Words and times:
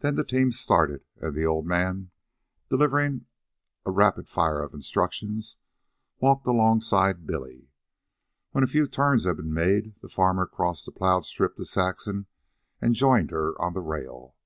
Then 0.00 0.16
the 0.16 0.24
team 0.24 0.52
started, 0.52 1.06
and 1.22 1.34
the 1.34 1.46
old 1.46 1.64
man, 1.64 2.10
delivering 2.68 3.24
a 3.86 3.90
rapid 3.90 4.28
fire 4.28 4.60
of 4.62 4.74
instructions, 4.74 5.56
walked 6.20 6.46
alongside 6.46 7.14
of 7.16 7.26
Billy. 7.26 7.70
When 8.50 8.62
a 8.62 8.66
few 8.66 8.86
turns 8.86 9.24
had 9.24 9.38
been 9.38 9.54
made, 9.54 9.94
the 10.02 10.10
farmer 10.10 10.44
crossed 10.44 10.84
the 10.84 10.92
plowed 10.92 11.24
strip 11.24 11.56
to 11.56 11.64
Saxon, 11.64 12.26
and 12.82 12.94
joined 12.94 13.30
her 13.30 13.58
on 13.58 13.72
the 13.72 13.80
rail. 13.80 14.36